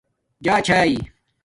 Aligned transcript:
جݳچھایئئ 0.45 0.95